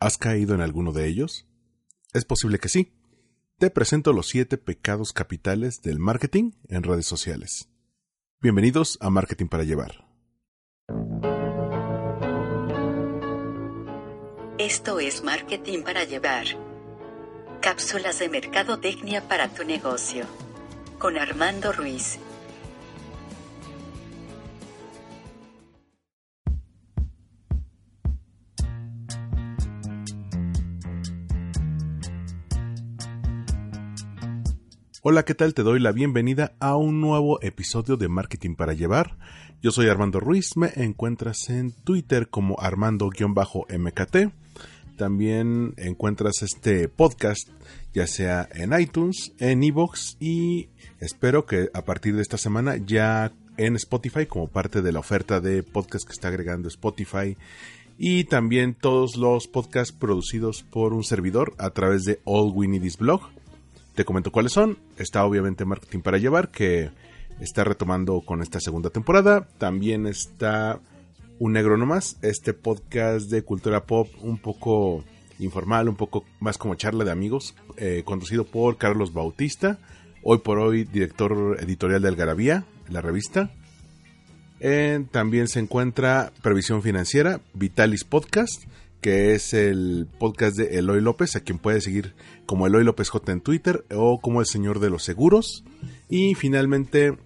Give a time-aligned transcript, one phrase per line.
[0.00, 1.48] ¿Has caído en alguno de ellos?
[2.12, 2.92] Es posible que sí.
[3.58, 7.68] Te presento los siete pecados capitales del marketing en redes sociales.
[8.40, 10.06] Bienvenidos a Marketing para Llevar.
[14.58, 16.46] Esto es Marketing para Llevar.
[17.60, 20.26] Cápsulas de mercadotecnia para tu negocio.
[21.00, 22.20] Con Armando Ruiz.
[35.00, 35.54] Hola, ¿qué tal?
[35.54, 39.16] Te doy la bienvenida a un nuevo episodio de Marketing para Llevar.
[39.62, 44.16] Yo soy Armando Ruiz, me encuentras en Twitter como Armando-MKT.
[44.96, 47.48] También encuentras este podcast
[47.94, 53.32] ya sea en iTunes, en Evox y espero que a partir de esta semana ya
[53.56, 57.36] en Spotify como parte de la oferta de podcast que está agregando Spotify
[57.98, 62.96] y también todos los podcasts producidos por un servidor a través de All We Need
[62.98, 63.37] Blog
[63.98, 64.78] te comento cuáles son.
[64.96, 66.92] Está obviamente Marketing para Llevar, que
[67.40, 69.48] está retomando con esta segunda temporada.
[69.58, 70.78] También está
[71.40, 75.02] Un Negro Nomás, este podcast de cultura pop un poco
[75.40, 79.80] informal, un poco más como charla de amigos, eh, conducido por Carlos Bautista,
[80.22, 83.50] hoy por hoy director editorial de Algarabía, la revista.
[85.10, 88.62] también se encuentra Previsión Financiera, Vitalis Podcast,
[89.00, 92.14] que es el podcast de Eloy López, a quien puede seguir
[92.46, 95.64] como Eloy López J en Twitter o como el señor de los seguros.
[96.08, 97.16] Y finalmente,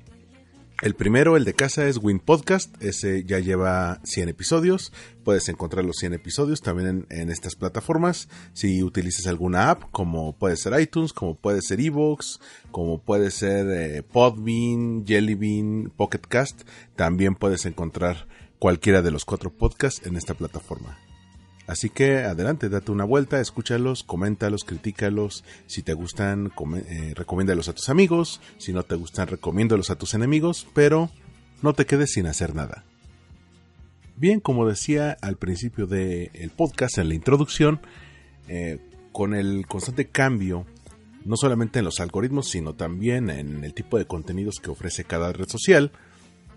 [0.82, 2.74] el primero, el de casa, es Win Podcast.
[2.82, 4.92] Ese ya lleva 100 episodios.
[5.24, 8.28] Puedes encontrar los 100 episodios también en, estas plataformas.
[8.52, 12.40] Si utilizas alguna app, como puede ser iTunes, como puede ser Evox,
[12.72, 16.62] como puede ser eh, Podbean, Jellybean, Pocketcast,
[16.96, 18.26] también puedes encontrar
[18.58, 20.98] cualquiera de los cuatro podcasts en esta plataforma.
[21.66, 25.44] Así que adelante, date una vuelta, escúchalos, coméntalos, critícalos.
[25.66, 26.52] Si te gustan,
[26.88, 28.40] eh, recomiéndalos a tus amigos.
[28.58, 30.66] Si no te gustan, recomiéndalos a tus enemigos.
[30.74, 31.10] Pero
[31.62, 32.84] no te quedes sin hacer nada.
[34.16, 37.80] Bien, como decía al principio del podcast, en la introducción,
[38.48, 38.78] eh,
[39.12, 40.66] con el constante cambio,
[41.24, 45.32] no solamente en los algoritmos, sino también en el tipo de contenidos que ofrece cada
[45.32, 45.92] red social,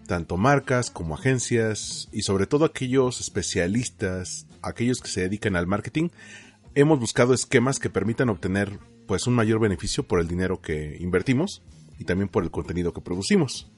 [0.08, 6.10] tanto marcas como agencias y sobre todo aquellos especialistas, aquellos que se dedican al marketing,
[6.74, 11.62] hemos buscado esquemas que permitan obtener pues un mayor beneficio por el dinero que invertimos
[11.98, 13.72] y también por el contenido que producimos.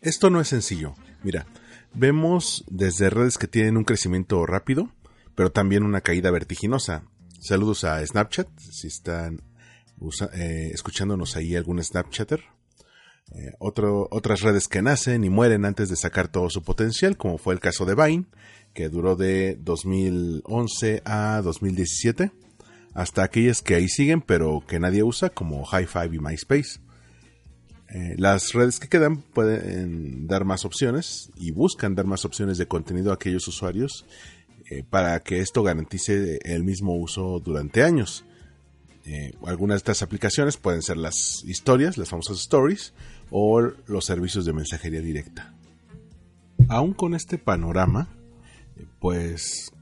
[0.00, 0.94] Esto no es sencillo.
[1.22, 1.46] Mira,
[1.94, 4.90] vemos desde redes que tienen un crecimiento rápido,
[5.34, 7.04] pero también una caída vertiginosa.
[7.40, 9.42] Saludos a Snapchat, si están
[10.34, 12.44] eh, escuchándonos ahí algún Snapchatter.
[13.34, 17.54] Eh, otras redes que nacen y mueren antes de sacar todo su potencial, como fue
[17.54, 18.26] el caso de Vine,
[18.74, 22.32] que duró de 2011 a 2017,
[22.92, 26.80] hasta aquellas que ahí siguen pero que nadie usa, como High Five y MySpace.
[27.88, 32.66] Eh, las redes que quedan pueden dar más opciones y buscan dar más opciones de
[32.66, 34.04] contenido a aquellos usuarios
[34.68, 38.24] eh, para que esto garantice el mismo uso durante años.
[39.46, 42.94] algunas de estas aplicaciones pueden ser las historias, las famosas stories,
[43.30, 45.54] o los servicios de mensajería directa.
[46.68, 48.08] Aún con este panorama,
[49.00, 49.72] pues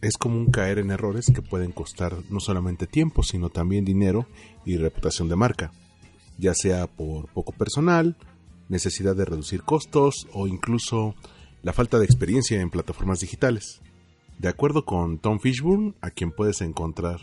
[0.00, 4.26] es común caer en errores que pueden costar no solamente tiempo, sino también dinero
[4.64, 5.72] y reputación de marca,
[6.38, 8.16] ya sea por poco personal,
[8.68, 11.14] necesidad de reducir costos o incluso
[11.62, 13.80] la falta de experiencia en plataformas digitales.
[14.38, 17.20] De acuerdo con Tom Fishburne, a quien puedes encontrar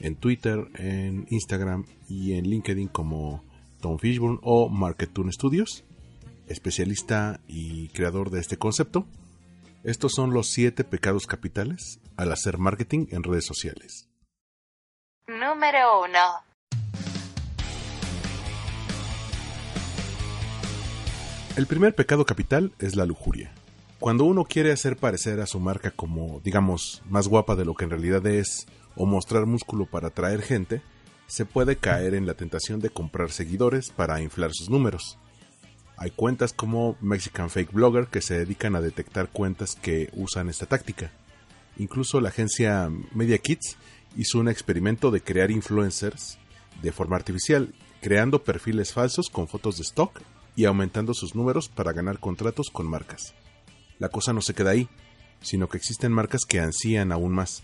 [0.00, 3.44] en Twitter, en Instagram y en LinkedIn como
[3.80, 5.84] Tom Fishburne o Marketune Studios,
[6.48, 9.06] especialista y creador de este concepto.
[9.86, 14.08] Estos son los siete pecados capitales al hacer marketing en redes sociales.
[15.28, 16.10] Número 1.
[21.56, 23.52] El primer pecado capital es la lujuria.
[24.00, 27.84] Cuando uno quiere hacer parecer a su marca como, digamos, más guapa de lo que
[27.84, 28.66] en realidad es,
[28.96, 30.82] o mostrar músculo para atraer gente,
[31.28, 35.16] se puede caer en la tentación de comprar seguidores para inflar sus números.
[35.98, 40.66] Hay cuentas como Mexican Fake Blogger que se dedican a detectar cuentas que usan esta
[40.66, 41.10] táctica.
[41.78, 43.76] Incluso la agencia Media Kits
[44.16, 46.38] hizo un experimento de crear influencers
[46.82, 50.20] de forma artificial, creando perfiles falsos con fotos de stock
[50.54, 53.34] y aumentando sus números para ganar contratos con marcas.
[53.98, 54.88] La cosa no se queda ahí,
[55.40, 57.62] sino que existen marcas que ansían aún más.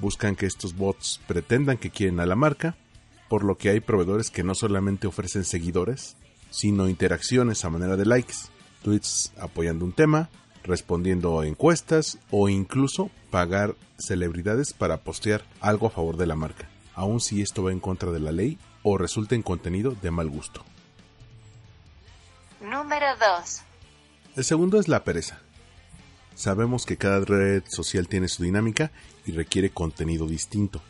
[0.00, 2.76] Buscan que estos bots pretendan que quieren a la marca,
[3.28, 6.16] por lo que hay proveedores que no solamente ofrecen seguidores,
[6.54, 8.34] sino interacciones a manera de likes,
[8.84, 10.30] tweets apoyando un tema,
[10.62, 16.68] respondiendo a encuestas o incluso pagar celebridades para postear algo a favor de la marca,
[16.94, 20.30] aun si esto va en contra de la ley o resulta en contenido de mal
[20.30, 20.64] gusto.
[22.60, 23.06] Número
[23.40, 23.62] 2.
[24.36, 25.40] El segundo es la pereza.
[26.36, 28.92] Sabemos que cada red social tiene su dinámica
[29.26, 30.80] y requiere contenido distinto.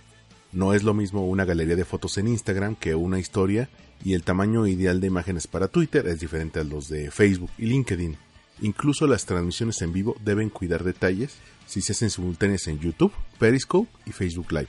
[0.54, 3.68] No es lo mismo una galería de fotos en Instagram que una historia
[4.04, 7.66] y el tamaño ideal de imágenes para Twitter es diferente a los de Facebook y
[7.66, 8.16] LinkedIn.
[8.60, 13.90] Incluso las transmisiones en vivo deben cuidar detalles si se hacen simultáneas en YouTube, Periscope
[14.06, 14.68] y Facebook Live.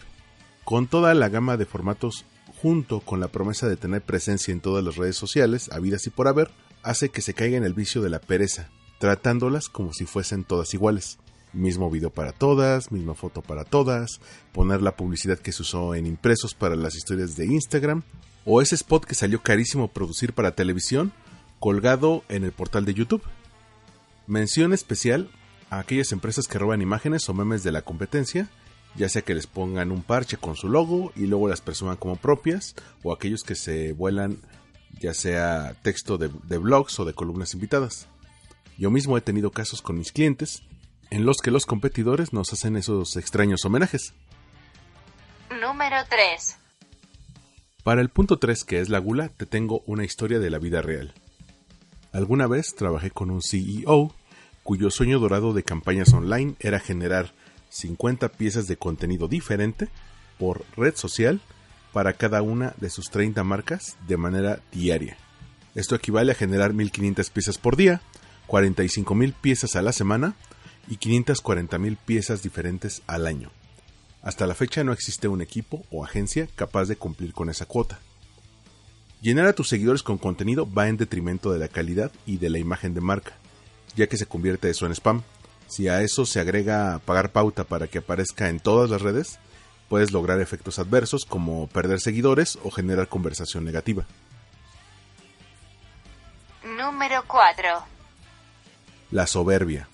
[0.64, 2.26] Con toda la gama de formatos
[2.64, 6.28] junto con la promesa de tener presencia en todas las redes sociales, habidas y por
[6.28, 6.50] haber,
[6.82, 10.74] hace que se caiga en el vicio de la pereza, tratándolas como si fuesen todas
[10.74, 11.20] iguales.
[11.56, 14.20] Mismo video para todas, misma foto para todas,
[14.52, 18.04] poner la publicidad que se usó en impresos para las historias de Instagram,
[18.44, 21.14] o ese spot que salió carísimo producir para televisión,
[21.62, 23.24] colgado en el portal de YouTube.
[24.28, 25.30] Mención especial
[25.70, 28.50] a aquellas empresas que roban imágenes o memes de la competencia,
[28.98, 32.18] ya sea que les pongan un parche con su logo y luego las presuman como
[32.18, 34.40] propias, o aquellos que se vuelan
[35.00, 38.08] ya sea texto de, de blogs o de columnas invitadas.
[38.78, 40.62] Yo mismo he tenido casos con mis clientes
[41.10, 44.14] en los que los competidores nos hacen esos extraños homenajes.
[45.62, 46.58] Número 3.
[47.84, 50.82] Para el punto 3, que es la gula, te tengo una historia de la vida
[50.82, 51.14] real.
[52.12, 54.14] Alguna vez trabajé con un CEO
[54.64, 57.34] cuyo sueño dorado de campañas online era generar
[57.70, 59.90] 50 piezas de contenido diferente
[60.40, 61.42] por red social
[61.94, 65.18] para cada una de sus 30 marcas de manera diaria.
[65.76, 68.02] Esto equivale a generar 1500 piezas por día,
[68.48, 70.36] 45.000 piezas a la semana
[70.88, 73.52] y 540.000 piezas diferentes al año.
[74.22, 78.00] Hasta la fecha no existe un equipo o agencia capaz de cumplir con esa cuota.
[79.22, 82.60] Llenar a tus seguidores con contenido va en detrimento de la calidad y de la
[82.60, 83.34] imagen de marca,
[83.96, 85.24] ya que se convierte eso en spam.
[85.68, 89.40] Si a eso se agrega pagar pauta para que aparezca en todas las redes,
[89.90, 94.06] puedes lograr efectos adversos como perder seguidores o generar conversación negativa.
[96.64, 97.64] Número 4.
[99.12, 99.88] La soberbia.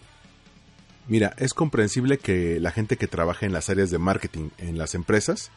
[1.12, 4.96] Mira, es comprensible que la gente que trabaja en las áreas de marketing en las
[4.96, 5.52] empresas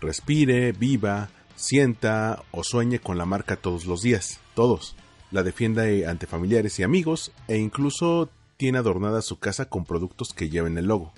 [0.00, 4.96] respire, viva, sienta o sueñe con la marca todos los días, todos.
[5.30, 10.50] La defienda ante familiares y amigos e incluso tiene adornada su casa con productos que
[10.50, 11.12] lleven el logo.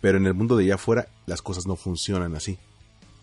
[0.00, 2.56] Pero en el mundo de allá afuera las cosas no funcionan así.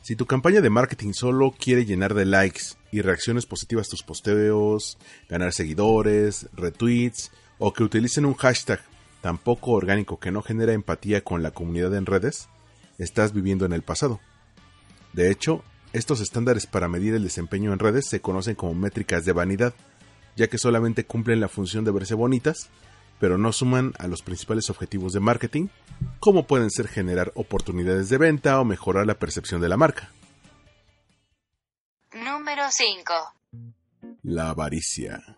[0.04, 5.00] Si tu campaña de marketing solo quiere llenar de likes y reacciones positivas tus posteos,
[5.28, 8.80] ganar seguidores, retweets o que utilicen un hashtag
[9.24, 12.50] tan poco orgánico que no genera empatía con la comunidad en redes,
[12.98, 14.20] estás viviendo en el pasado.
[15.14, 19.32] De hecho, estos estándares para medir el desempeño en redes se conocen como métricas de
[19.32, 19.74] vanidad,
[20.36, 22.70] ya que solamente cumplen la función de verse bonitas,
[23.18, 25.70] pero no suman a los principales objetivos de marketing,
[26.20, 30.12] como pueden ser generar oportunidades de venta o mejorar la percepción de la marca.
[32.14, 33.14] Número 5.
[34.24, 35.38] La avaricia.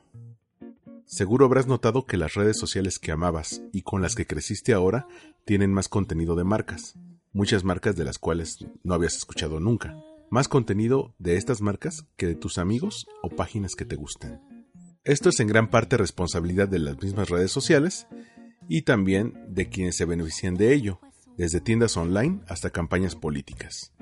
[1.06, 5.08] Seguro habrás notado que las redes sociales que amabas y con las que creciste ahora
[5.46, 6.96] tienen más contenido de marcas,
[7.32, 9.96] muchas marcas de las cuales no habías escuchado nunca,
[10.32, 14.40] más contenido de estas marcas que de tus amigos o páginas que te gusten.
[15.04, 18.08] Esto es en gran parte responsabilidad de las mismas redes sociales
[18.68, 21.00] y también de quienes se benefician de ello,
[21.38, 23.94] desde tiendas online hasta campañas políticas.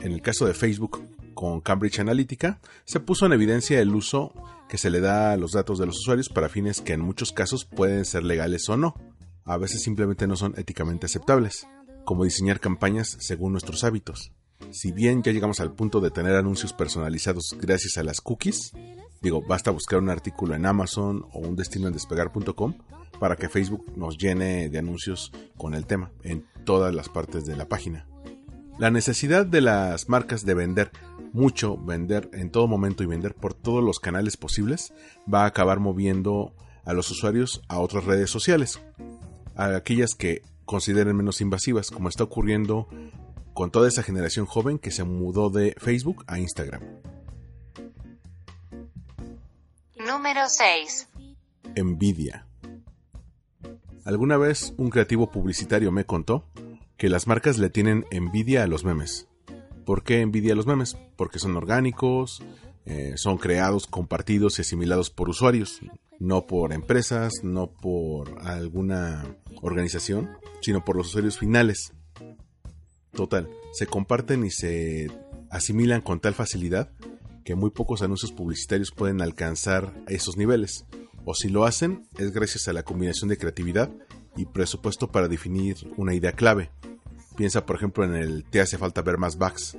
[0.00, 1.04] En el caso de Facebook
[1.36, 4.32] con Cambridge Analytica, se puso en evidencia el uso
[4.68, 7.30] que se le da a los datos de los usuarios para fines que en muchos
[7.30, 8.96] casos pueden ser legales o no.
[9.44, 11.68] A veces simplemente no son éticamente aceptables,
[12.04, 14.32] como diseñar campañas según nuestros hábitos.
[14.72, 18.72] Si bien ya llegamos al punto de tener anuncios personalizados gracias a las cookies,
[19.20, 22.74] digo, basta buscar un artículo en Amazon o un destino en despegar.com
[23.20, 27.56] para que Facebook nos llene de anuncios con el tema en todas las partes de
[27.56, 28.06] la página.
[28.78, 30.90] La necesidad de las marcas de vender
[31.36, 34.94] mucho, vender en todo momento y vender por todos los canales posibles
[35.32, 38.80] va a acabar moviendo a los usuarios a otras redes sociales,
[39.54, 42.88] a aquellas que consideren menos invasivas, como está ocurriendo
[43.52, 46.82] con toda esa generación joven que se mudó de Facebook a Instagram.
[49.98, 51.08] Número 6.
[51.74, 52.46] Envidia.
[54.04, 56.44] Alguna vez un creativo publicitario me contó
[56.96, 59.28] que las marcas le tienen envidia a los memes.
[59.86, 60.96] ¿Por qué envidia los memes?
[61.16, 62.42] Porque son orgánicos,
[62.86, 65.80] eh, son creados, compartidos y asimilados por usuarios,
[66.18, 69.24] no por empresas, no por alguna
[69.62, 70.28] organización,
[70.60, 71.92] sino por los usuarios finales.
[73.12, 75.08] Total, se comparten y se
[75.50, 76.90] asimilan con tal facilidad
[77.44, 80.84] que muy pocos anuncios publicitarios pueden alcanzar esos niveles.
[81.24, 83.92] O si lo hacen, es gracias a la combinación de creatividad
[84.36, 86.72] y presupuesto para definir una idea clave.
[87.36, 89.76] Piensa, por ejemplo, en el te hace falta ver más bugs.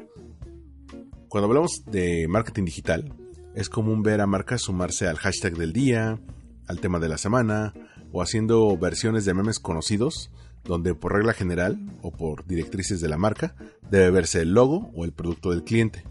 [1.28, 3.14] Cuando hablamos de marketing digital,
[3.56, 6.20] es común ver a marcas sumarse al hashtag del día,
[6.68, 7.74] al tema de la semana,
[8.12, 10.32] o haciendo versiones de memes conocidos
[10.68, 13.56] donde por regla general o por directrices de la marca
[13.90, 16.04] debe verse el logo o el producto del cliente.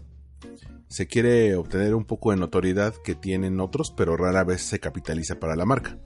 [0.87, 5.39] Se quiere obtener un poco de notoriedad que tienen otros, pero rara vez se capitaliza
[5.39, 5.97] para la marca.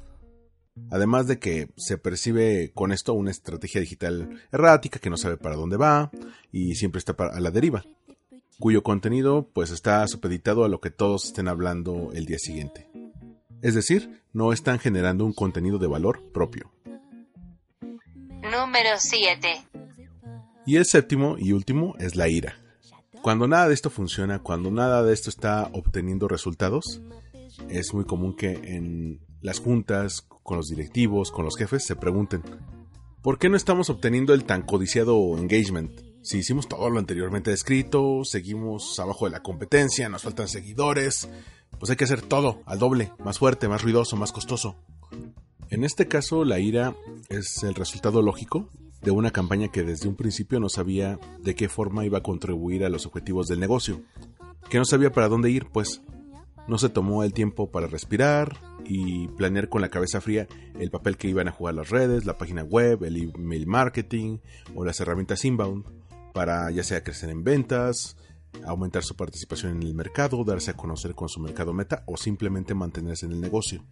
[0.89, 5.55] Además de que se percibe con esto una estrategia digital errática que no sabe para
[5.55, 6.11] dónde va
[6.51, 7.83] y siempre está a la deriva,
[8.59, 12.89] cuyo contenido pues está supeditado a lo que todos estén hablando el día siguiente.
[13.61, 16.71] Es decir, no están generando un contenido de valor propio.
[18.41, 19.47] Número 7.
[20.65, 22.55] Y el séptimo y último es la ira.
[23.21, 27.01] Cuando nada de esto funciona, cuando nada de esto está obteniendo resultados,
[27.69, 32.41] es muy común que en las juntas, con los directivos, con los jefes, se pregunten,
[33.21, 35.91] ¿por qué no estamos obteniendo el tan codiciado engagement?
[36.23, 41.29] Si hicimos todo lo anteriormente descrito, seguimos abajo de la competencia, nos faltan seguidores,
[41.79, 44.75] pues hay que hacer todo al doble, más fuerte, más ruidoso, más costoso.
[45.69, 46.95] En este caso, la ira
[47.29, 48.69] es el resultado lógico
[49.01, 52.85] de una campaña que desde un principio no sabía de qué forma iba a contribuir
[52.85, 54.01] a los objetivos del negocio,
[54.69, 56.01] que no sabía para dónde ir, pues
[56.67, 58.59] no se tomó el tiempo para respirar
[58.93, 62.37] y planear con la cabeza fría el papel que iban a jugar las redes, la
[62.37, 64.39] página web, el email marketing
[64.75, 65.85] o las herramientas inbound
[66.33, 68.17] para ya sea crecer en ventas,
[68.65, 72.73] aumentar su participación en el mercado, darse a conocer con su mercado meta o simplemente
[72.73, 73.85] mantenerse en el negocio.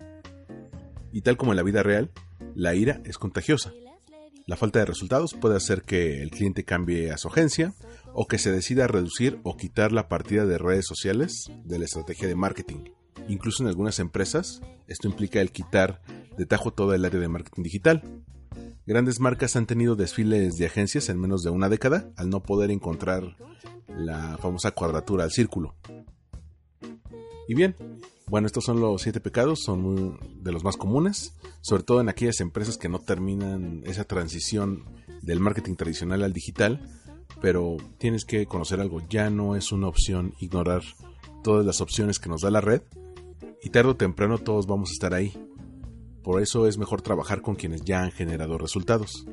[1.13, 2.11] Y tal como en la vida real,
[2.53, 3.71] la ira es contagiosa.
[4.47, 7.73] La falta de resultados puede hacer que el cliente cambie a su agencia
[8.13, 12.27] o que se decida reducir o quitar la partida de redes sociales de la estrategia
[12.27, 12.98] de marketing.
[13.29, 16.01] Incluso en algunas empresas, esto implica el quitar
[16.35, 18.23] de tajo toda el área de marketing digital.
[18.87, 22.71] Grandes marcas han tenido desfiles de agencias en menos de una década al no poder
[22.71, 23.37] encontrar
[23.87, 25.75] la famosa cuadratura al círculo.
[27.47, 27.75] Y bien,
[28.25, 32.41] bueno, estos son los siete pecados, son de los más comunes, sobre todo en aquellas
[32.41, 34.85] empresas que no terminan esa transición
[35.21, 36.81] del marketing tradicional al digital,
[37.41, 40.81] pero tienes que conocer algo, ya no es una opción ignorar
[41.43, 42.81] todas las opciones que nos da la red
[43.61, 45.33] y tarde o temprano todos vamos a estar ahí.
[46.23, 49.25] Por eso es mejor trabajar con quienes ya han generado resultados.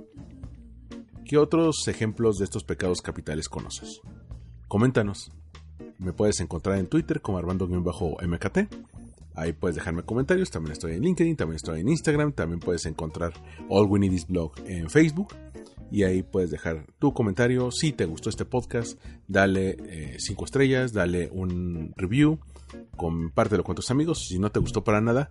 [1.24, 4.00] ¿Qué otros ejemplos de estos pecados capitales conoces?
[4.68, 5.32] Coméntanos.
[5.98, 8.58] Me puedes encontrar en Twitter como Armando-MKT.
[9.34, 10.50] Ahí puedes dejarme comentarios.
[10.50, 12.32] También estoy en LinkedIn, también estoy en Instagram.
[12.32, 13.32] También puedes encontrar
[13.68, 15.34] All We Need Is Blog en Facebook.
[15.90, 17.70] Y ahí puedes dejar tu comentario.
[17.70, 19.76] Si te gustó este podcast, dale
[20.18, 22.38] 5 eh, estrellas, dale un review,
[22.96, 24.26] compártelo con tus amigos.
[24.28, 25.30] Si no te gustó para nada,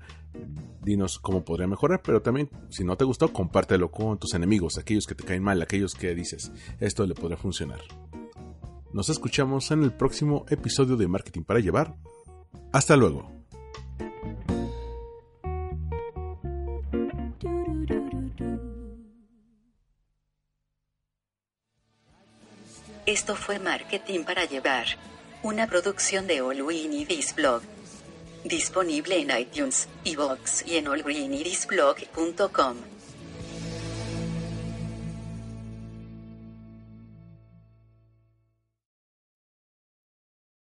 [0.81, 2.01] dinos cómo podría mejorar.
[2.03, 5.61] Pero también, si no te gustó, compártelo con tus enemigos, aquellos que te caen mal,
[5.61, 7.79] aquellos que dices, esto le podría funcionar.
[8.93, 11.95] Nos escuchamos en el próximo episodio de Marketing para Llevar.
[12.71, 13.29] Hasta luego.
[23.05, 24.87] Esto fue Marketing para Llevar,
[25.45, 27.61] una producción de All We Need Is Blog.
[28.43, 32.94] Disponible en iTunes, iVoox y en allgreenidisblog.com.